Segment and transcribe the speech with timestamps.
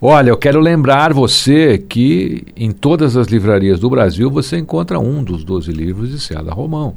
[0.00, 5.24] Olha, eu quero lembrar você que em todas as livrarias do Brasil você encontra um
[5.24, 6.96] dos 12 livros de César Romão.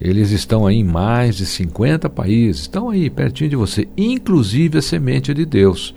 [0.00, 4.82] Eles estão aí em mais de 50 países, estão aí pertinho de você, inclusive a
[4.82, 5.94] Semente de Deus,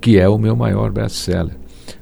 [0.00, 1.54] que é o meu maior best-seller.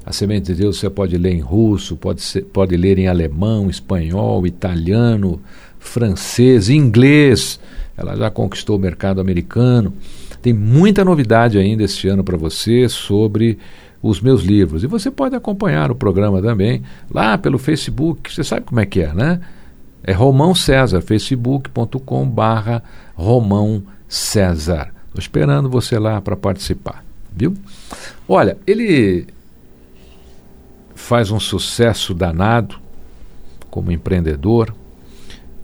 [0.07, 3.69] A Semente de Deus você pode ler em russo, pode, ser, pode ler em alemão,
[3.69, 5.39] espanhol, italiano,
[5.79, 7.61] francês, inglês.
[7.97, 9.93] Ela já conquistou o mercado americano.
[10.43, 13.59] Tem muita novidade ainda este ano para você sobre
[14.03, 14.83] os meus livros.
[14.83, 18.33] E você pode acompanhar o programa também lá pelo Facebook.
[18.33, 19.41] Você sabe como é que é, né?
[20.03, 22.83] É Romão César, facebook.com barra
[23.15, 24.93] Romão César.
[25.09, 27.55] Estou esperando você lá para participar, viu?
[28.27, 29.27] Olha, ele
[30.95, 32.79] faz um sucesso danado
[33.71, 34.75] como empreendedor,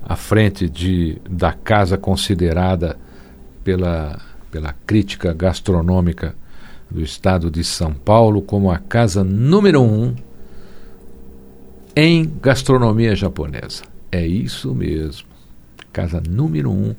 [0.02, 2.96] à frente de, da casa considerada
[3.64, 4.20] pela,
[4.50, 6.34] pela crítica gastronômica
[6.90, 10.14] do estado de São Paulo como a casa número um
[11.94, 13.84] em gastronomia japonesa.
[14.12, 15.28] É isso mesmo.
[15.92, 16.94] Casa número um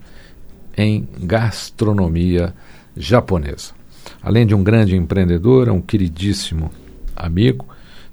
[0.75, 2.53] em gastronomia
[2.95, 3.73] japonesa.
[4.21, 6.71] Além de um grande empreendedor, é um queridíssimo
[7.15, 7.65] amigo.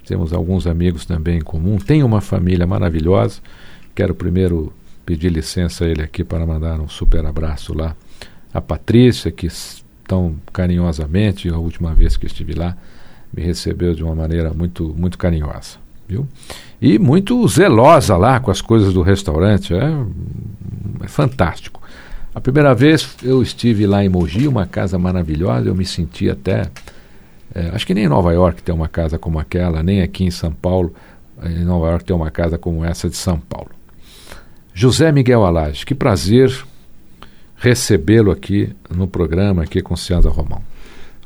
[0.05, 1.77] Temos alguns amigos também em comum.
[1.77, 3.41] Tem uma família maravilhosa.
[3.93, 4.71] Quero primeiro
[5.05, 7.95] pedir licença a ele aqui para mandar um super abraço lá
[8.55, 9.49] a Patrícia, que
[10.07, 12.77] tão carinhosamente, a última vez que estive lá,
[13.33, 15.77] me recebeu de uma maneira muito, muito carinhosa,
[16.07, 16.25] viu?
[16.81, 19.91] E muito zelosa lá com as coisas do restaurante, é,
[21.03, 21.81] é fantástico.
[22.33, 26.69] A primeira vez eu estive lá em Mogi, uma casa maravilhosa, eu me senti até.
[27.53, 30.31] É, acho que nem em Nova York tem uma casa como aquela, nem aqui em
[30.31, 30.93] São Paulo,
[31.43, 33.71] em Nova York tem uma casa como essa de São Paulo.
[34.73, 36.65] José Miguel Alage, que prazer
[37.65, 40.61] recebê-lo aqui no programa, aqui com César Romão.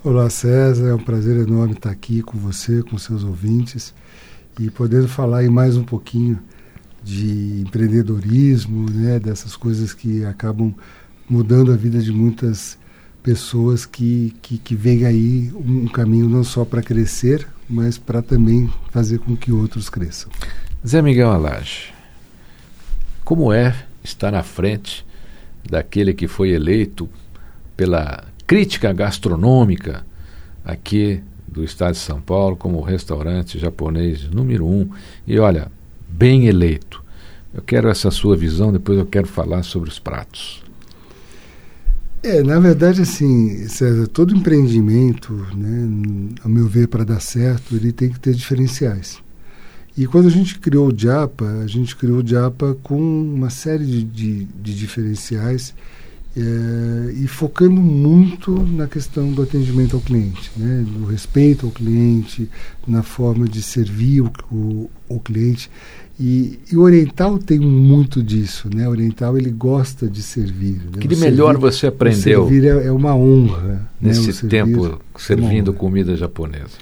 [0.02, 3.94] Olá César, é um prazer enorme estar aqui com você, com seus ouvintes
[4.58, 6.40] e podendo falar aí mais um pouquinho
[7.04, 10.74] de empreendedorismo, né, dessas coisas que acabam
[11.30, 12.78] mudando a vida de muitas
[13.22, 18.70] pessoas que, que, que veem aí um caminho não só para crescer, mas para também
[18.92, 20.32] fazer com que outros cresçam.
[20.88, 21.94] Zé Miguel Alage,
[23.26, 25.09] como é estar à frente
[25.68, 27.10] daquele que foi eleito
[27.76, 30.06] pela crítica gastronômica
[30.64, 34.90] aqui do estado de São Paulo como o restaurante japonês número um.
[35.26, 35.72] E olha,
[36.08, 37.04] bem eleito.
[37.54, 40.64] Eu quero essa sua visão, depois eu quero falar sobre os pratos.
[42.22, 47.94] É, na verdade, assim, César, todo empreendimento, né, a meu ver, para dar certo, ele
[47.94, 49.20] tem que ter diferenciais.
[50.00, 53.86] E quando a gente criou o Japa, a gente criou o Japa com uma série
[53.86, 55.76] de, de, de diferenciais
[56.38, 62.50] é, e focando muito na questão do atendimento ao cliente, né, no respeito ao cliente,
[62.88, 65.70] na forma de servir o, o, o cliente.
[66.18, 68.88] E, e, o oriental tem muito disso, né?
[68.88, 70.76] O oriental ele gosta de servir.
[70.76, 71.00] Né?
[71.02, 72.48] Que de melhor servir, você aprendeu?
[72.48, 73.90] Servir é, é uma honra.
[74.00, 74.50] Nesse né?
[74.50, 76.78] tempo servindo é comida japonesa.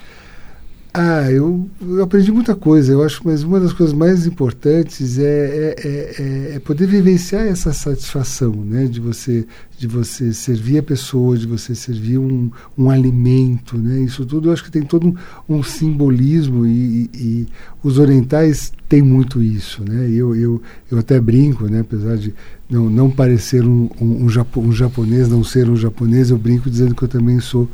[0.99, 5.23] Ah, eu, eu, aprendi muita coisa, eu acho, mas uma das coisas mais importantes é,
[5.23, 8.85] é, é, é, poder vivenciar essa satisfação, né?
[8.85, 9.45] De você,
[9.77, 13.99] de você servir a pessoa, de você servir um, um alimento, né?
[13.99, 17.47] Isso tudo eu acho que tem todo um, um simbolismo e, e, e,
[17.83, 20.09] os orientais têm muito isso, né?
[20.09, 20.59] Eu, eu,
[20.89, 21.81] eu até brinco, né?
[21.81, 22.33] Apesar de
[22.67, 26.71] não, não parecer um, um, um, japo, um japonês, não ser um japonês, eu brinco
[26.71, 27.69] dizendo que eu também sou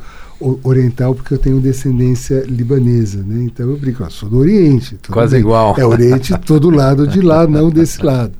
[0.62, 3.44] oriental porque eu tenho descendência libanesa, né?
[3.44, 4.98] Então eu brinco, eu sou do Oriente.
[5.10, 5.40] Quase bem.
[5.40, 5.74] igual.
[5.78, 8.32] É Oriente todo lado de lá, não desse lado.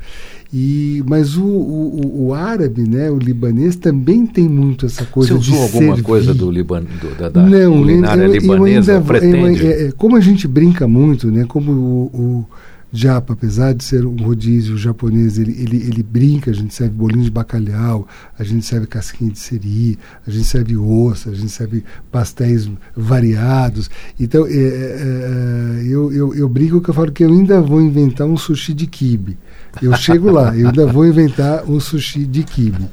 [0.56, 5.34] E, mas o, o, o, árabe, né, o libanês, também tem muito essa coisa Você
[5.34, 6.02] usou de alguma servir.
[6.04, 8.92] coisa do Liban, do, da, da Não, culinária eu, libanesa?
[8.92, 9.64] Eu ainda, pretende?
[9.64, 12.46] Eu, é, como a gente brinca muito, né, como o, o
[12.94, 17.24] japa, apesar de ser um rodízio japonês, ele, ele, ele brinca, a gente serve bolinho
[17.24, 18.06] de bacalhau,
[18.38, 21.82] a gente serve casquinha de seri, a gente serve osso, a gente serve
[22.12, 23.90] pastéis variados.
[24.18, 27.82] Então, é, é, é, eu, eu, eu brinco que eu falo que eu ainda vou
[27.82, 29.36] inventar um sushi de kibe.
[29.82, 32.88] Eu chego lá, eu ainda vou inventar um sushi de kibe.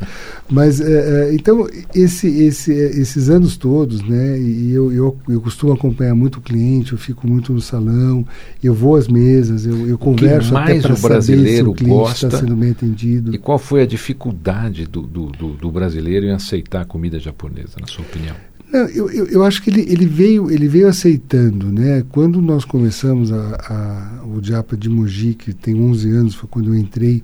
[0.51, 1.65] Mas, é, é, então,
[1.95, 6.91] esse, esse, esses anos todos, né, e eu, eu, eu costumo acompanhar muito o cliente,
[6.91, 8.27] eu fico muito no salão,
[8.61, 11.21] eu vou às mesas, eu, eu converso até para saber
[11.55, 13.33] se o cliente gosta está sendo bem atendido.
[13.33, 17.77] E qual foi a dificuldade do, do, do, do brasileiro em aceitar a comida japonesa,
[17.79, 18.35] na sua opinião?
[18.71, 22.05] Não, eu, eu, eu, acho que ele, ele, veio, ele veio aceitando, né?
[22.09, 26.73] Quando nós começamos a, a, o Japa de Mogi, que tem 11 anos, foi quando
[26.73, 27.21] eu entrei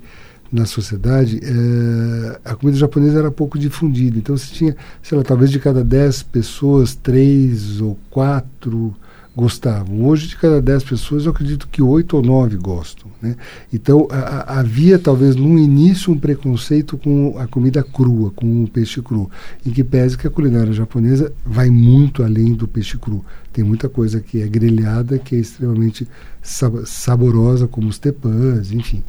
[0.52, 4.18] na sociedade, é, a comida japonesa era pouco difundida.
[4.18, 8.96] Então você tinha, sei lá, talvez de cada 10 pessoas, três ou quatro
[9.38, 10.04] gostavam.
[10.04, 13.12] Hoje, de cada 10 pessoas, eu acredito que 8 ou 9 gostam.
[13.22, 13.36] Né?
[13.72, 18.68] Então, a, a, havia talvez no início um preconceito com a comida crua, com o
[18.68, 19.30] peixe cru,
[19.64, 23.24] em que pese que a culinária japonesa vai muito além do peixe cru.
[23.54, 26.08] Tem muita coisa que é grelhada, que é extremamente
[26.42, 29.04] saborosa, como os tepãs, enfim.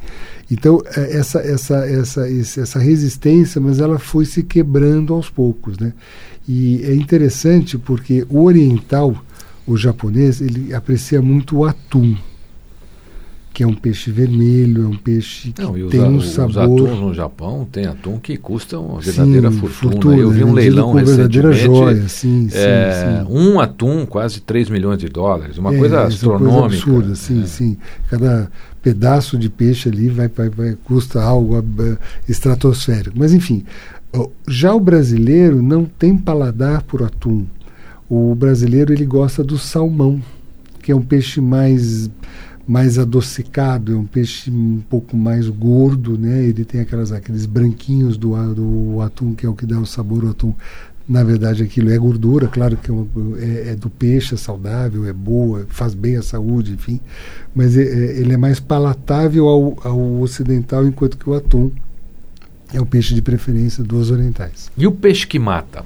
[0.51, 5.79] Então, é, essa, essa, essa, essa resistência, mas ela foi se quebrando aos poucos.
[5.79, 5.91] Né?
[6.47, 9.23] E é interessante porque o oriental
[9.69, 12.15] o japonês ele aprecia muito o atum,
[13.53, 16.49] que é um peixe vermelho, é um peixe que Não, tem um sabor.
[16.49, 19.91] Os atuns no Japão tem atum que custa uma verdadeira sim, fortuna.
[19.91, 20.17] fortuna.
[20.17, 21.79] Eu vi um leilão com verdadeira recentemente.
[21.79, 23.33] joia, sim, é, sim, sim.
[23.33, 25.57] Um atum, quase 3 milhões de dólares.
[25.57, 26.51] Uma é, coisa astronômica.
[26.51, 27.45] Uma coisa absurda, sim, é.
[27.45, 27.77] sim.
[28.09, 28.49] Cada
[28.81, 31.63] pedaço de peixe ali vai, vai, vai custa algo
[32.27, 33.17] estratosférico.
[33.19, 33.65] Mas enfim,
[34.47, 37.45] já o brasileiro não tem paladar por atum.
[38.09, 40.21] O brasileiro ele gosta do salmão,
[40.81, 42.09] que é um peixe mais
[42.67, 46.43] mais adocicado, é um peixe um pouco mais gordo, né?
[46.43, 50.23] Ele tem aquelas aqueles branquinhos do, do atum que é o que dá o sabor
[50.23, 50.53] ao atum.
[51.07, 53.07] Na verdade, aquilo é gordura, claro que é, uma,
[53.39, 56.99] é, é do peixe, é saudável, é boa, faz bem à saúde, enfim.
[57.55, 61.71] Mas é, ele é mais palatável ao, ao ocidental, enquanto que o atum
[62.71, 64.69] é o peixe de preferência dos orientais.
[64.77, 65.83] E o peixe que mata?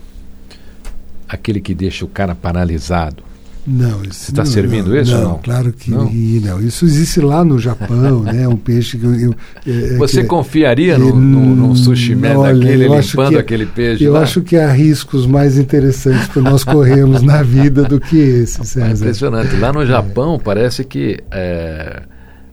[1.28, 3.24] Aquele que deixa o cara paralisado.
[3.66, 5.38] Não, isso Você está servindo não, isso não, ou não?
[5.38, 6.12] Claro que não.
[6.12, 6.62] não.
[6.62, 8.46] Isso existe lá no Japão, né?
[8.46, 9.36] Um peixe que eu, eu
[9.66, 14.04] é, Você que, confiaria no, no, no sushi man olha, daquele limpando que, aquele peixe?
[14.04, 14.22] Eu lá?
[14.22, 18.88] acho que há riscos mais interessantes para nós corrermos na vida do que esse, César.
[18.88, 19.56] É impressionante.
[19.56, 22.04] Lá no Japão parece que é,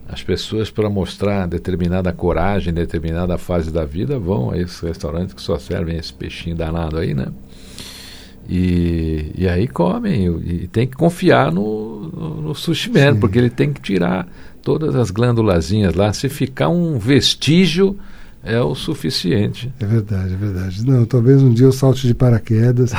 [0.08, 5.42] as pessoas para mostrar determinada coragem, determinada fase da vida vão a esses restaurantes que
[5.42, 7.26] só servem esse peixinho danado aí, né?
[8.48, 13.50] E, e aí comem, e, tem que confiar no, no, no sushi man, porque ele
[13.50, 14.26] tem que tirar
[14.62, 16.12] todas as glândulazinhas lá.
[16.12, 17.96] Se ficar um vestígio,
[18.42, 19.70] é o suficiente.
[19.78, 20.86] É verdade, é verdade.
[20.86, 22.92] Não, talvez um dia eu salte de paraquedas,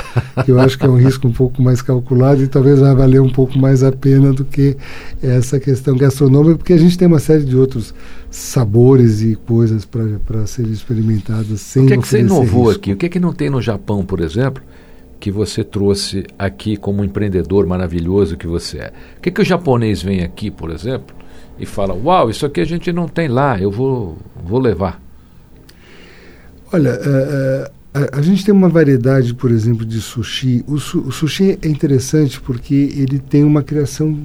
[0.45, 3.21] que eu acho que é um risco um pouco mais calculado e talvez vai valer
[3.21, 4.77] um pouco mais a pena do que
[5.21, 7.93] essa questão gastronômica, porque a gente tem uma série de outros
[8.29, 12.79] sabores e coisas para serem experimentadas sem O que é que você inovou risco.
[12.79, 12.93] aqui?
[12.93, 14.63] O que é que não tem no Japão, por exemplo?
[15.21, 18.93] Que você trouxe aqui como empreendedor maravilhoso que você é.
[19.19, 21.15] O que, que o japonês vem aqui, por exemplo,
[21.59, 24.99] e fala: Uau, isso aqui a gente não tem lá, eu vou, vou levar?
[26.73, 30.65] Olha, uh, a, a, gente tem uma variedade, por exemplo, de sushi.
[30.67, 34.17] O, su, o sushi é interessante porque ele tem uma criação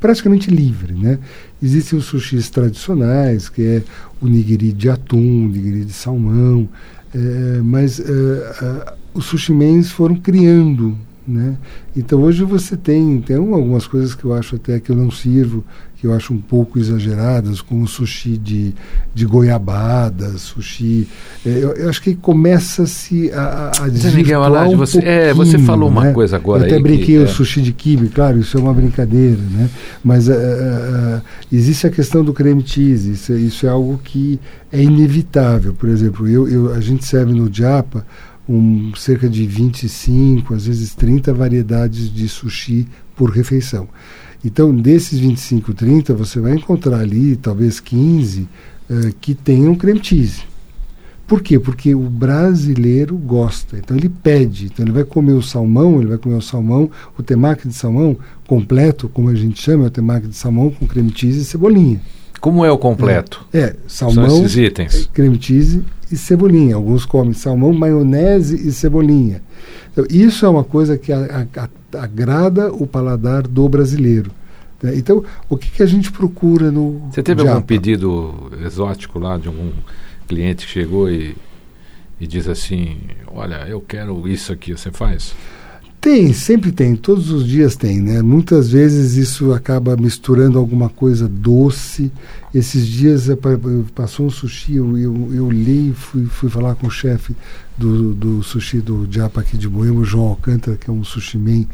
[0.00, 1.20] praticamente livre, né?
[1.62, 3.82] Existem os sushis tradicionais, que é
[4.20, 6.68] o nigiri de atum, o nigiri de salmão,
[7.14, 10.96] é, mas uh, os sushimens foram criando,
[11.26, 11.56] né?
[11.96, 15.64] Então hoje você tem tem algumas coisas que eu acho até que eu não sirvo,
[15.96, 18.74] que eu acho um pouco exageradas, como sushi de,
[19.14, 21.08] de goiabada, sushi.
[21.44, 25.88] É, eu, eu, acho que começa-se a, a Miguel Alade, um você, é, você falou
[25.88, 26.12] uma né?
[26.12, 26.62] coisa agora.
[26.62, 27.26] Eu até aí brinquei que, o é.
[27.26, 29.70] sushi de kibe, claro, isso é uma brincadeira, né?
[30.04, 34.38] Mas uh, uh, existe a questão do creme cheese, isso, é, isso é algo que
[34.70, 35.72] é inevitável.
[35.72, 38.06] Por exemplo, eu, eu, a gente serve no Japa
[38.48, 43.88] um, cerca de 25, às vezes 30 variedades de sushi por refeição.
[44.44, 48.48] Então, desses 25, 30, você vai encontrar ali talvez 15 uh,
[49.20, 50.42] que tenham creme cheese.
[51.26, 51.58] Por quê?
[51.58, 53.76] Porque o brasileiro gosta.
[53.76, 54.66] Então ele pede.
[54.66, 56.88] Então ele vai comer o salmão, ele vai comer o salmão,
[57.18, 60.86] o temaki de salmão completo, como a gente chama, é o temaki de salmão com
[60.86, 62.00] creme cheese e cebolinha.
[62.40, 63.44] Como é o completo?
[63.52, 65.10] É, é salmão, São esses itens.
[65.12, 66.76] creme cheese e cebolinha.
[66.76, 69.42] Alguns comem salmão, maionese e cebolinha.
[69.92, 74.30] Então, isso é uma coisa que a, a, agrada o paladar do brasileiro.
[74.82, 74.96] Né?
[74.96, 77.00] Então, o que, que, a gente procura no.
[77.10, 79.72] Você teve algum pedido exótico lá de algum
[80.28, 81.36] cliente que chegou e,
[82.20, 82.98] e diz assim:
[83.28, 85.34] Olha, eu quero isso aqui, você faz?
[86.06, 88.22] Tem, sempre tem, todos os dias tem, né?
[88.22, 92.12] Muitas vezes isso acaba misturando alguma coisa doce.
[92.54, 93.26] Esses dias
[93.92, 97.34] passou um sushi, eu, eu, eu li, fui, fui falar com o chefe
[97.76, 101.38] do, do sushi do Japa aqui de Moema, o João Alcântara, que é um sushi
[101.38, 101.64] man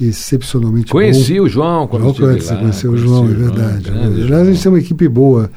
[0.00, 1.42] excepcionalmente Conheci bom.
[1.42, 2.60] o João quando João estive Você lá.
[2.60, 3.90] conheceu o João, é verdade.
[3.90, 5.50] Aliás, a gente tem uma equipe boa,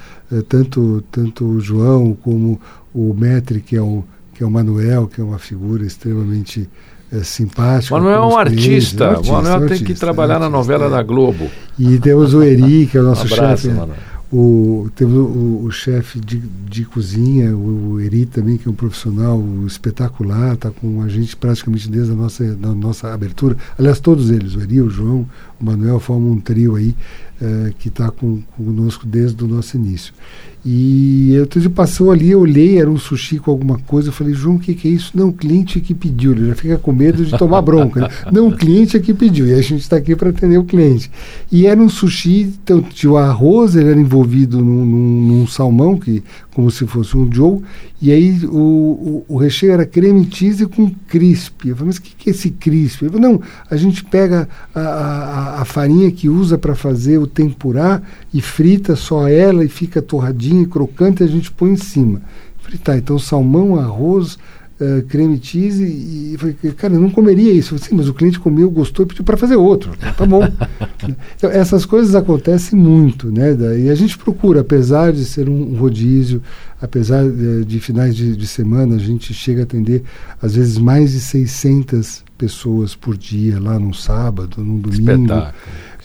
[0.50, 2.60] tanto, tanto o João como
[2.94, 6.68] o Metri, que é o, que é o Manuel, que é uma figura extremamente
[7.12, 7.94] é, simpático.
[7.94, 9.10] Manuel é um artista.
[9.10, 9.32] artista.
[9.32, 10.90] Manuel é um tem artista, que trabalhar na novela é.
[10.90, 11.50] da Globo.
[11.78, 13.76] E temos o Eri, que é o nosso um abraço, chefe.
[13.76, 13.98] Manuel.
[14.32, 18.76] O, temos o, o chefe de, de cozinha, o, o, Eri também, que é um
[18.76, 23.56] profissional espetacular, está com a gente praticamente desde a nossa, da nossa abertura.
[23.78, 25.28] Aliás, todos eles, o Eri, o João,
[25.60, 26.96] o Manuel, formam um trio aí
[27.40, 30.14] uh, que está com, conosco desde o nosso início.
[30.68, 34.34] E eu então, passou ali, eu olhei, era um sushi com alguma coisa, eu falei,
[34.34, 35.12] João, o que, que é isso?
[35.14, 38.02] Não, o cliente é que pediu, ele já fica com medo de tomar bronca.
[38.02, 38.10] Né?
[38.34, 41.12] Não, o cliente é que pediu, e a gente está aqui para atender o cliente.
[41.52, 46.00] E era um sushi, então tinha o arroz, ele era envolvido num, num, num salmão,
[46.00, 47.62] que, como se fosse um joe,
[48.02, 51.70] e aí o, o, o, recheio era creme cheese com crisp.
[51.70, 53.04] Eu falei, mas o que, que é esse crisp?
[53.04, 57.26] Ele falou, não, a gente pega a, a, a farinha que usa para fazer o
[57.26, 58.02] tempurá
[58.34, 62.22] e frita só ela e fica torradinha crocante a gente põe em cima.
[62.60, 64.38] Falei, tá, então salmão, arroz,
[64.80, 67.74] uh, creme cheese e, e falei, cara, eu não comeria isso.
[67.74, 69.94] Eu falei, sim, mas o cliente comeu, gostou e pediu para fazer outro.
[69.98, 70.42] Falei, tá bom.
[71.36, 73.56] então, essas coisas acontecem muito, né?
[73.80, 76.42] E a gente procura, apesar de ser um rodízio,
[76.82, 80.04] apesar de, de finais de, de, semana, a gente chega a atender,
[80.42, 85.12] às vezes, mais de 600 pessoas por dia, lá num sábado, num domingo.
[85.12, 85.54] Espetáculo.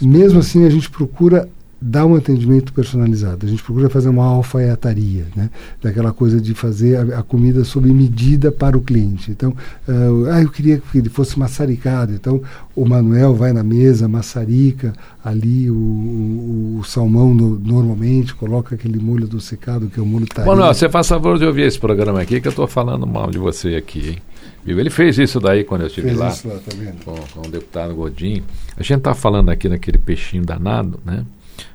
[0.00, 1.48] Mesmo assim, a gente procura
[1.80, 3.46] dar um atendimento personalizado.
[3.46, 5.48] A gente procura fazer uma alfaiataria, né?
[5.82, 9.30] daquela coisa de fazer a, a comida sob medida para o cliente.
[9.30, 12.12] Então, uh, ah, eu queria que ele fosse maçaricado.
[12.12, 12.42] Então,
[12.76, 14.92] o Manuel vai na mesa, maçarica
[15.24, 20.26] ali o, o, o salmão no, normalmente, coloca aquele molho adocicado, que é o molho
[20.26, 20.48] tarim.
[20.48, 23.38] Manuel, você faz favor de ouvir esse programa aqui, que eu estou falando mal de
[23.38, 24.18] você aqui, hein?
[24.66, 26.70] Ele fez isso daí quando eu estive Fez lá, isso lá tá
[27.04, 28.44] com, com o deputado Godinho.
[28.76, 31.24] A gente está falando aqui daquele peixinho danado, né?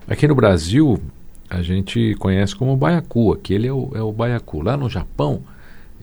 [0.08, 1.02] Aqui no Brasil,
[1.50, 3.34] a gente conhece como baiacu.
[3.34, 4.62] Aqui ele é o, é o baiacu.
[4.62, 5.42] Lá no Japão,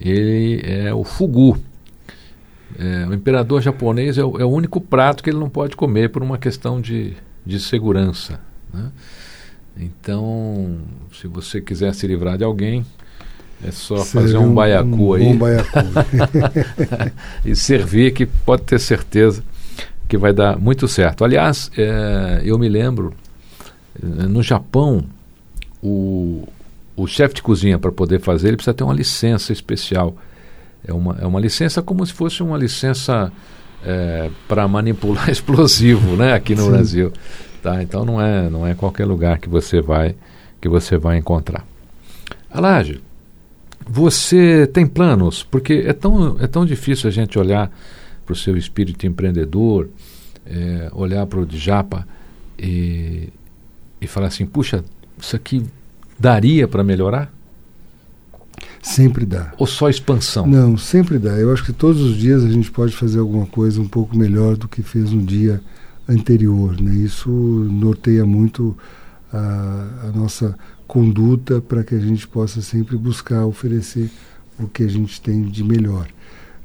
[0.00, 1.56] ele é o fugu.
[2.78, 6.08] É, o imperador japonês é o, é o, único prato que ele não pode comer
[6.08, 7.12] por uma questão de,
[7.44, 8.40] de segurança.
[8.72, 8.90] Né?
[9.76, 10.78] Então,
[11.12, 12.84] se você quiser se livrar de alguém,
[13.64, 15.78] é só Seria fazer um, baiacu um aí bom baiacu.
[17.44, 19.44] e servir, que pode ter certeza
[20.08, 21.24] que vai dar muito certo.
[21.24, 23.14] Aliás, é, eu me lembro
[24.00, 25.04] no Japão,
[25.82, 26.46] o,
[26.96, 30.16] o chefe de cozinha, para poder fazer, ele precisa ter uma licença especial.
[30.86, 33.32] É uma, é uma licença como se fosse uma licença
[33.84, 36.70] é, para manipular explosivo né, aqui no Sim.
[36.70, 37.12] Brasil.
[37.62, 37.82] Tá?
[37.82, 40.16] Então não é, não é qualquer lugar que você vai,
[40.60, 41.64] que você vai encontrar.
[42.50, 43.00] Alage,
[43.86, 45.42] você tem planos?
[45.42, 47.70] Porque é tão, é tão difícil a gente olhar
[48.24, 49.88] para o seu espírito empreendedor,
[50.46, 52.06] é, olhar para o Djapa
[52.58, 53.28] e,
[54.04, 54.84] e falar assim, puxa,
[55.18, 55.64] isso aqui
[56.18, 57.32] daria para melhorar?
[58.82, 59.52] Sempre dá.
[59.58, 60.46] Ou só expansão?
[60.46, 61.30] Não, sempre dá.
[61.30, 64.56] Eu acho que todos os dias a gente pode fazer alguma coisa um pouco melhor
[64.56, 65.60] do que fez no dia
[66.08, 66.80] anterior.
[66.80, 66.94] Né?
[66.96, 68.76] Isso norteia muito
[69.32, 70.56] a, a nossa
[70.86, 74.10] conduta para que a gente possa sempre buscar oferecer
[74.58, 76.08] o que a gente tem de melhor.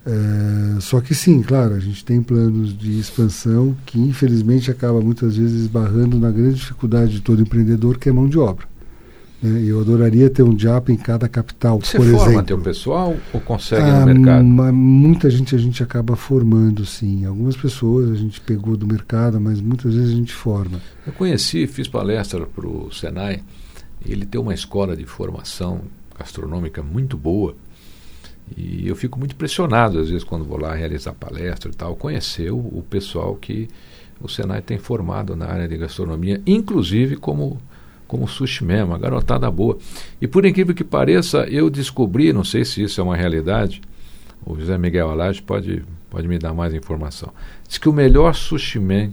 [0.09, 5.35] É, só que sim, claro, a gente tem planos de expansão que infelizmente acaba muitas
[5.35, 8.65] vezes esbarrando na grande dificuldade de todo empreendedor, que é mão de obra.
[9.43, 9.63] Né?
[9.65, 12.45] Eu adoraria ter um JAP em cada capital, Você por forma exemplo.
[12.45, 14.45] teu pessoal ou consegue Ah, no mercado?
[14.73, 17.25] muita gente a gente acaba formando, sim.
[17.25, 20.79] Algumas pessoas a gente pegou do mercado, mas muitas vezes a gente forma.
[21.05, 23.41] Eu conheci, fiz palestra para o Senai.
[24.05, 25.81] Ele tem uma escola de formação
[26.17, 27.53] gastronômica muito boa.
[28.55, 32.51] E eu fico muito impressionado, às vezes, quando vou lá realizar palestra e tal, conhecer
[32.51, 33.67] o, o pessoal que
[34.21, 37.59] o Senai tem formado na área de gastronomia, inclusive como,
[38.07, 39.77] como sushi man, uma garotada boa.
[40.21, 43.81] E por incrível que pareça, eu descobri, não sei se isso é uma realidade,
[44.45, 47.31] o José Miguel Alage pode, pode me dar mais informação.
[47.67, 49.11] Diz que o melhor sushi man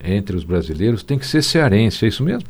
[0.00, 2.46] entre os brasileiros tem que ser cearense, é isso mesmo?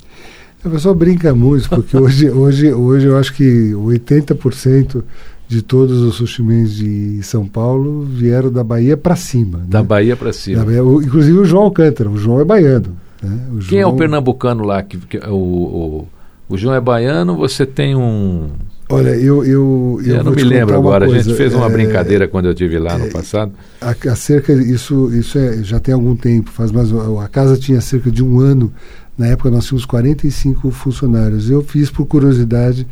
[0.65, 5.03] O pessoal brinca muito, porque hoje, hoje, hoje eu acho que 80%
[5.47, 9.61] de todos os sushimens de São Paulo vieram da Bahia para cima.
[9.69, 9.87] Da né?
[9.87, 10.65] Bahia para cima.
[10.65, 12.97] Bahia, o- inclusive o João Alcântara, o João é baiano.
[13.23, 13.39] né?
[13.53, 14.83] O Quem é o João- pernambucano lá?
[14.83, 16.09] Que, que- o, o,
[16.49, 18.49] o João é baiano, você tem um.
[18.89, 19.45] Olha, eu.
[19.45, 22.47] Eu, Eu, vou não me lembro agora, a coisa, gente fez uma é, brincadeira quando
[22.47, 23.53] eu estive lá no passado.
[23.81, 26.91] A, a cerca, isso, isso é, já tem algum tempo, faz mais,
[27.23, 28.71] a casa tinha cerca de um ano,
[29.17, 31.49] na época nós tínhamos 45 funcionários.
[31.51, 32.87] Eu fiz, por curiosidade,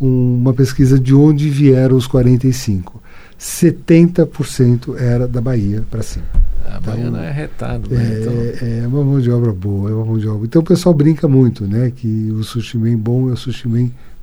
[0.00, 3.02] um- uma pesquisa de onde vieram os 45.
[3.38, 6.24] 70% era da Bahia para cima.
[6.66, 8.18] A baiana é retado, né?
[8.20, 10.46] Então, É, é uma mão de obra boa, é uma mão de obra.
[10.46, 11.92] Então o pessoal brinca muito, né?
[11.94, 13.68] Que o sushi man bom é o sushi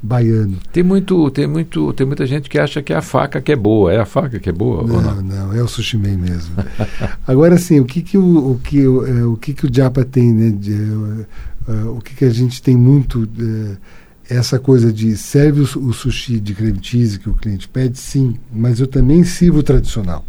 [0.01, 0.57] baiano.
[0.71, 3.55] tem, muito, tem, muito, tem muita gente que acha que é a faca que é
[3.55, 3.93] boa.
[3.93, 5.21] É a faca que é boa Não, não?
[5.21, 6.55] não, é o sushi man mesmo.
[7.27, 10.03] Agora sim, o que que o, o que o, é, o que que o Japa
[10.03, 10.49] tem, né?
[10.49, 11.25] de, eh,
[11.67, 13.77] eh, o que que a gente tem muito eh,
[14.29, 18.35] essa coisa de serve o, o sushi de creme cheese que o cliente pede, sim,
[18.51, 20.25] mas eu também sirvo o tradicional.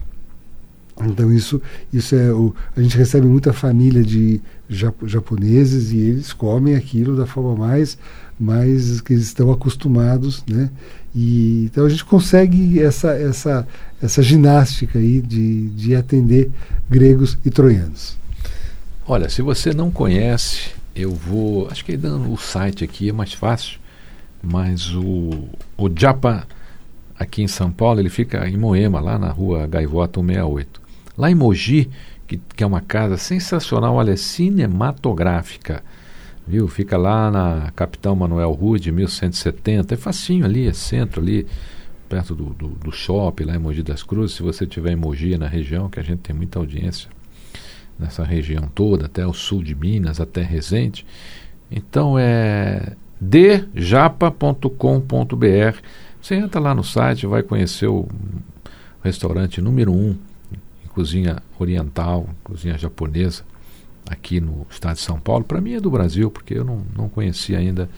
[1.06, 1.60] Então isso,
[1.92, 7.16] isso é o, a gente recebe muita família de japo- japoneses e eles comem aquilo
[7.16, 7.98] da forma mais
[8.40, 10.70] mais que eles estão acostumados, né?
[11.14, 13.66] E então a gente consegue essa essa
[14.02, 16.50] essa ginástica aí de, de atender
[16.90, 18.16] gregos e troianos.
[19.06, 21.68] Olha, se você não conhece, eu vou.
[21.70, 23.78] Acho que dando o site aqui é mais fácil,
[24.42, 26.46] mas o, o Japa,
[27.18, 30.81] aqui em São Paulo, ele fica em Moema, lá na rua Gaivota 168.
[31.16, 31.90] Lá em Mogi,
[32.26, 35.82] que, que é uma casa sensacional, olha, é cinematográfica.
[36.46, 36.66] Viu?
[36.68, 39.94] Fica lá na Capitão Manuel Rude, 1170.
[39.94, 41.46] É facinho ali, é centro ali,
[42.08, 44.36] perto do, do, do shopping, lá em Mogi das Cruzes.
[44.36, 47.08] Se você tiver em Mogi, na região, que a gente tem muita audiência
[47.98, 51.06] nessa região toda, até o sul de Minas, até Resende.
[51.70, 54.66] Então é djapa.com.br.
[56.20, 58.08] Você entra lá no site, vai conhecer o
[59.02, 60.31] restaurante número um em
[60.94, 63.42] cozinha oriental, cozinha japonesa,
[64.08, 65.44] aqui no estado de São Paulo.
[65.44, 67.88] Para mim é do Brasil, porque eu não, não conhecia ainda,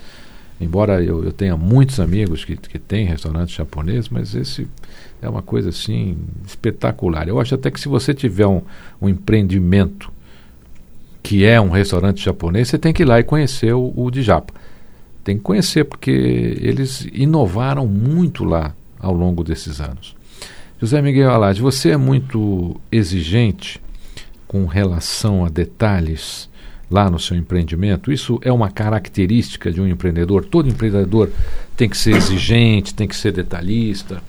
[0.61, 4.69] embora eu, eu tenha muitos amigos que, que têm restaurantes japoneses, mas esse
[5.21, 7.29] é uma coisa assim espetacular.
[7.29, 8.63] Eu acho até que se você tiver um,
[9.01, 10.13] um empreendimento
[11.23, 14.23] que é um restaurante japonês, você tem que ir lá e conhecer o, o de
[14.23, 14.53] Japa.
[15.25, 20.14] Tem que conhecer, porque eles inovaram muito lá ao longo desses anos.
[20.85, 23.81] José Miguel Alade, você é muito exigente
[24.47, 26.47] com relação a detalhes
[26.91, 28.13] lá no seu empreendimento?
[28.13, 30.45] Isso é uma característica de um empreendedor?
[30.45, 31.31] Todo empreendedor
[31.75, 34.23] tem que ser exigente, tem que ser detalhista?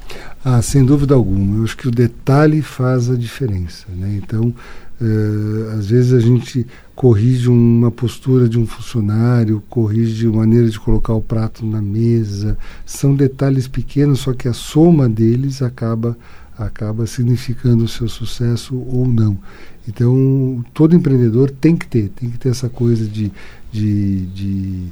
[0.45, 1.57] Ah, sem dúvida alguma.
[1.57, 3.85] Eu acho que o detalhe faz a diferença.
[3.93, 4.21] Né?
[4.23, 4.55] Então,
[5.01, 6.65] eh, às vezes a gente
[6.95, 12.57] corrige uma postura de um funcionário, corrige maneira de colocar o prato na mesa.
[12.85, 16.17] São detalhes pequenos, só que a soma deles acaba
[16.57, 19.37] acaba significando o seu sucesso ou não.
[19.87, 23.31] Então, todo empreendedor tem que ter, tem que ter essa coisa de,
[23.71, 24.87] de, de,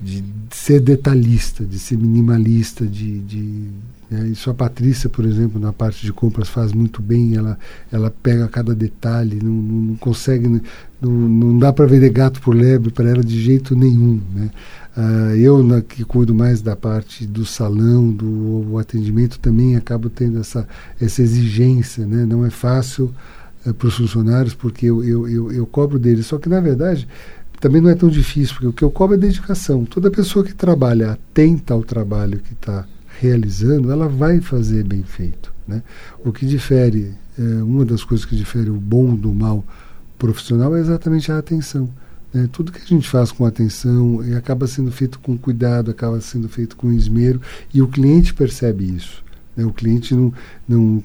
[0.00, 3.68] de ser detalhista, de ser minimalista, de, de
[4.10, 4.28] né?
[4.28, 7.36] Isso a Patrícia, por exemplo, na parte de compras faz muito bem.
[7.36, 7.56] Ela,
[7.92, 10.48] ela pega cada detalhe, não, não, consegue,
[11.00, 14.20] não, não dá para vender gato por lebre para ela de jeito nenhum.
[14.34, 14.50] Né?
[14.96, 20.40] Uh, eu, na, que cuido mais da parte do salão, do atendimento, também acabo tendo
[20.40, 20.66] essa,
[21.00, 22.04] essa exigência.
[22.04, 22.26] Né?
[22.26, 23.14] Não é fácil
[23.64, 26.26] uh, para os funcionários, porque eu, eu, eu, eu cobro deles.
[26.26, 27.06] Só que, na verdade,
[27.60, 29.84] também não é tão difícil, porque o que eu cobro é dedicação.
[29.84, 32.84] Toda pessoa que trabalha atenta ao trabalho que está
[33.20, 35.52] realizando, ela vai fazer bem feito.
[35.68, 35.82] Né?
[36.24, 39.62] O que difere, é, uma das coisas que difere o bom do mal
[40.18, 41.88] profissional é exatamente a atenção.
[42.32, 42.48] Né?
[42.50, 46.48] Tudo que a gente faz com atenção e acaba sendo feito com cuidado, acaba sendo
[46.48, 47.42] feito com esmero,
[47.74, 49.22] e o cliente percebe isso.
[49.54, 49.66] Né?
[49.66, 50.32] O cliente não,
[50.66, 51.02] não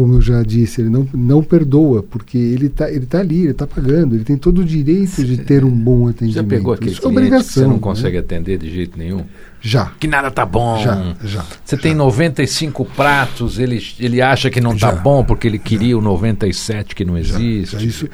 [0.00, 3.50] como eu já disse, ele não, não perdoa, porque ele está ele tá ali, ele
[3.50, 6.36] está pagando, ele tem todo o direito de ter um bom atendimento.
[6.36, 7.78] Já pegou aquele Isso é obrigação, que você não né?
[7.80, 9.26] consegue atender de jeito nenhum?
[9.60, 9.92] Já.
[10.00, 10.82] Que nada tá bom.
[10.82, 11.44] Já, já.
[11.62, 11.82] Você já.
[11.82, 15.98] tem 95 pratos, ele, ele acha que não está bom porque ele queria já.
[15.98, 17.78] o 97 que não existe.
[17.78, 18.08] Já, isso,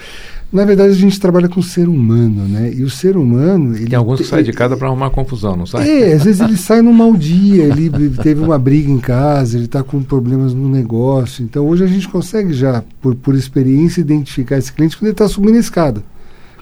[0.53, 2.73] na verdade, a gente trabalha com o ser humano, né?
[2.73, 3.75] E o ser humano.
[3.75, 5.89] Ele Tem alguns que saem de casa para arrumar confusão, não sai?
[5.89, 7.91] É, às vezes ele sai num mau dia, ele
[8.23, 11.43] teve uma briga em casa, ele está com problemas no negócio.
[11.43, 15.29] Então, hoje a gente consegue já, por, por experiência, identificar esse cliente quando ele está
[15.29, 16.03] subindo a escada.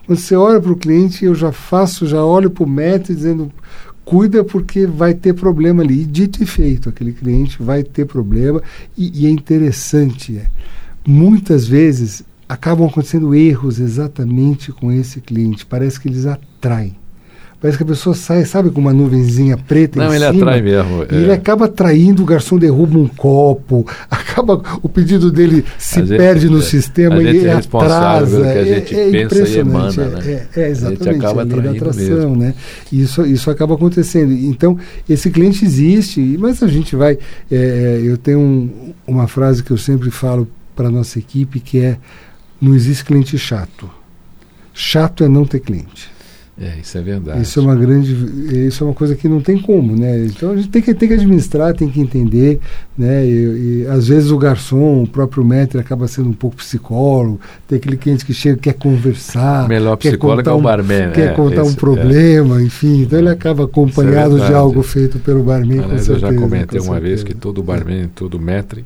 [0.07, 3.53] Quando você olha para o cliente, eu já faço, já olho para o método dizendo
[4.05, 6.03] cuida porque vai ter problema ali.
[6.03, 8.62] E dito e feito, aquele cliente vai ter problema.
[8.97, 10.47] E, e é interessante, é,
[11.07, 15.65] muitas vezes acabam acontecendo erros exatamente com esse cliente.
[15.65, 16.97] Parece que eles atraem.
[17.65, 20.61] Parece que a pessoa sai, sabe, com uma nuvenzinha preta Não, em ele cima, atrai
[20.61, 21.07] mesmo.
[21.11, 21.19] E é.
[21.19, 26.43] ele acaba atraindo, o garçom derruba um copo, acaba o pedido dele se a perde
[26.43, 28.43] gente, no é, sistema e ele é atrasa.
[28.43, 30.47] que a gente é, é pensa e emana, né?
[30.55, 32.37] É, é exatamente, a, gente acaba a lei da atração, mesmo.
[32.37, 32.55] né?
[32.93, 34.35] Isso, isso acaba acontecendo.
[34.35, 34.77] Então,
[35.09, 37.17] esse cliente existe, mas a gente vai...
[37.51, 41.79] É, eu tenho um, uma frase que eu sempre falo para a nossa equipe, que
[41.79, 41.97] é
[42.64, 43.90] não existe cliente chato.
[44.72, 46.14] Chato é não ter cliente.
[46.61, 47.42] É, isso é verdade.
[47.42, 48.12] Isso é uma grande,
[48.68, 50.24] isso é uma coisa que não tem como, né?
[50.24, 52.61] Então a gente tem que, tem que administrar, tem que entender,
[52.96, 53.27] né?
[53.27, 57.77] E, e às vezes o garçom, o próprio maître acaba sendo um pouco psicólogo, tem
[57.77, 61.72] aquele cliente que chega quer conversar, melhor psicólogo é o barman, quer é, contar esse,
[61.72, 62.62] um problema, é.
[62.62, 65.81] enfim, então ele acaba acompanhado é de algo feito pelo barman.
[65.81, 68.85] Aliás, eu já comentei uma vez que todo barman, todo maître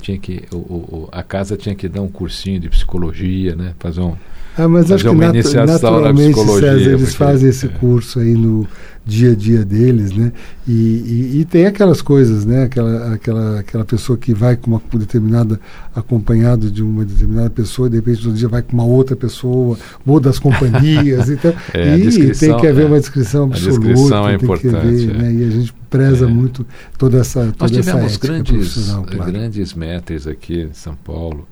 [0.00, 3.74] tinha que o, o, a casa tinha que dar um cursinho de psicologia, né?
[3.78, 4.16] Fazer um
[4.64, 5.34] ah, mas acho que nat
[5.66, 7.68] naturalmente, César, eles porque, fazem esse é.
[7.68, 8.66] curso aí no
[9.04, 10.32] dia a dia deles, né?
[10.68, 12.64] E, e, e, tem aquelas coisas, né?
[12.64, 15.58] Aquela, aquela, aquela pessoa que vai com uma determinada,
[15.94, 19.78] acompanhado de uma determinada pessoa, e de repente no dia vai com uma outra pessoa,
[20.04, 24.28] muda as companhias, então, é, e tem que haver é, uma descrição absoluta, a descrição
[24.28, 25.18] é importante, ver, é.
[25.18, 25.32] né?
[25.32, 26.28] E a gente preza é.
[26.28, 26.64] muito
[26.96, 29.32] toda essa toda Nós tivemos essa grandes, claro.
[29.32, 31.48] grandes metas aqui em São Paulo,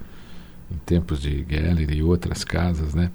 [0.70, 3.10] em tempos de Geller e outras casas, né?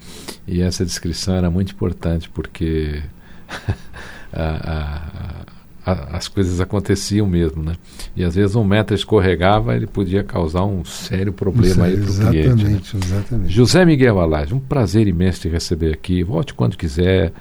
[0.47, 3.01] E essa descrição era muito importante porque
[4.33, 5.45] a,
[5.85, 7.75] a, a, as coisas aconteciam mesmo, né?
[8.15, 12.29] E às vezes um metro escorregava, ele podia causar um sério problema aí para o
[12.29, 12.63] cliente.
[12.65, 12.81] Né?
[13.05, 13.53] Exatamente.
[13.53, 16.23] José Miguel Alage, um prazer imenso te receber aqui.
[16.23, 17.31] Volte quando quiser.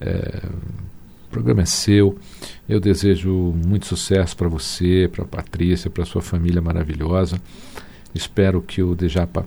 [0.00, 0.42] É,
[1.26, 2.18] o programa é seu.
[2.68, 3.30] Eu desejo
[3.64, 7.40] muito sucesso para você, para a Patrícia, para sua família maravilhosa.
[8.14, 9.46] Espero que o Dejapa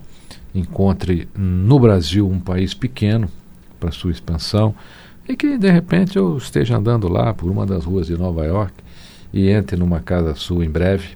[0.55, 3.29] encontre no Brasil um país pequeno
[3.79, 4.73] para sua expansão
[5.27, 8.73] e que de repente eu esteja andando lá por uma das ruas de Nova York
[9.33, 11.09] e entre numa casa sua em breve,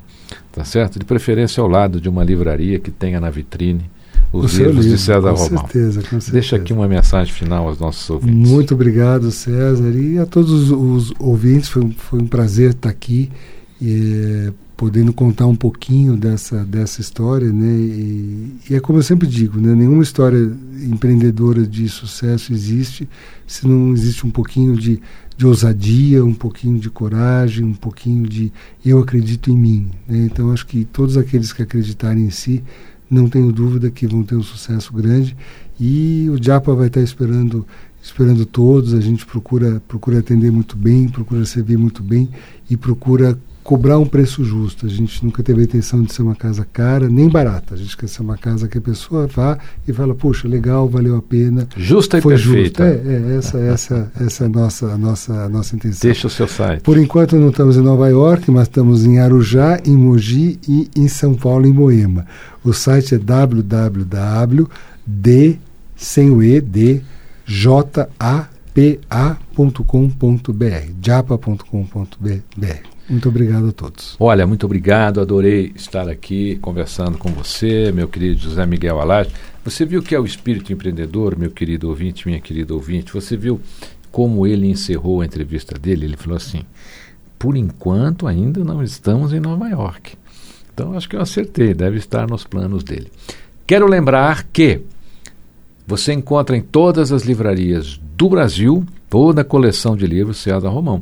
[0.51, 0.99] tá certo?
[0.99, 3.89] De preferência ao lado de uma livraria que tenha na vitrine
[4.31, 5.61] os livros livro, de César com Romão.
[5.61, 6.31] Certeza, com certeza.
[6.31, 8.49] Deixa aqui uma mensagem final aos nossos ouvintes.
[8.49, 11.69] Muito obrigado, César, e a todos os ouvintes.
[11.69, 13.31] Foi, foi um prazer estar aqui.
[13.81, 17.67] E, podendo contar um pouquinho dessa, dessa história, né?
[17.67, 19.75] E, e, é como eu sempre digo, né?
[19.75, 23.07] Nenhuma história empreendedora de sucesso existe
[23.45, 25.01] se não existe um pouquinho de,
[25.35, 28.53] de ousadia, um pouquinho de coragem, um pouquinho de
[28.85, 29.91] eu acredito em mim.
[30.07, 30.29] Né?
[30.31, 32.63] Então acho que todos aqueles que acreditarem em si,
[33.09, 35.35] não tenho dúvida que vão ter um sucesso grande
[35.77, 37.67] e o Japa vai estar esperando
[38.01, 38.93] esperando todos.
[38.93, 42.29] A gente procura procura atender muito bem, procura servir muito bem
[42.69, 43.37] e procura
[43.69, 44.87] cobrar um preço justo.
[44.87, 47.75] A gente nunca teve a intenção de ser uma casa cara nem barata.
[47.75, 51.15] A gente quer ser uma casa que a pessoa vá e fala, puxa, legal, valeu
[51.15, 51.67] a pena.
[51.77, 52.91] Justa e foi perfeita.
[52.91, 53.07] Justo.
[53.07, 55.99] É, é, essa, essa, essa é a nossa, a nossa, a nossa intenção.
[56.01, 56.81] Deixa o seu site.
[56.81, 61.07] Por enquanto não estamos em Nova York, mas estamos em Arujá, em Mogi e em
[61.07, 62.25] São Paulo, em Moema.
[62.63, 64.69] O site é www.d,
[65.95, 67.03] sem o E, D,
[67.45, 68.23] japa.com.br,
[71.03, 72.98] japa.com.br.
[73.09, 74.15] Muito obrigado a todos.
[74.19, 79.31] Olha, muito obrigado, adorei estar aqui conversando com você, meu querido José Miguel Alage.
[79.65, 83.11] Você viu que é o espírito empreendedor, meu querido ouvinte, minha querida ouvinte.
[83.11, 83.59] Você viu
[84.11, 86.05] como ele encerrou a entrevista dele?
[86.05, 86.61] Ele falou assim:
[87.39, 90.15] por enquanto ainda não estamos em Nova York.
[90.71, 93.11] Então acho que eu acertei, deve estar nos planos dele.
[93.65, 94.81] Quero lembrar que
[95.87, 101.01] você encontra em todas as livrarias do Brasil toda a coleção de livros César Romão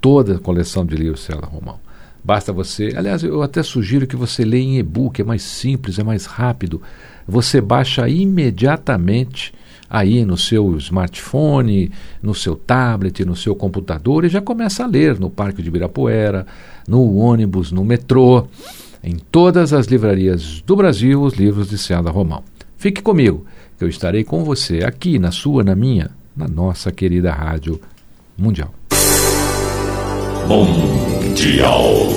[0.00, 1.78] toda a coleção de livros César Romão.
[2.22, 6.02] Basta você, aliás, eu até sugiro que você leia em e-book, é mais simples, é
[6.02, 6.82] mais rápido.
[7.26, 9.52] Você baixa imediatamente
[9.88, 11.90] aí no seu smartphone,
[12.22, 16.46] no seu tablet, no seu computador e já começa a ler no Parque de Ibirapuera,
[16.86, 18.46] no ônibus, no metrô,
[19.02, 22.42] em todas as livrarias do Brasil, os livros de César Romão.
[22.76, 23.46] Fique comigo,
[23.78, 27.80] que eu estarei com você aqui na sua, na minha, na nossa querida Rádio
[28.36, 28.74] Mundial.
[30.48, 32.08] Mundial.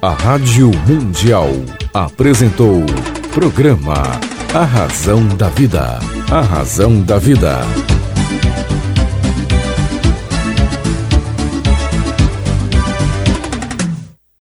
[0.00, 1.50] A Rádio Mundial
[1.92, 2.80] apresentou
[3.34, 4.18] programa
[4.54, 5.98] A Razão da Vida.
[6.30, 7.60] A Razão da Vida.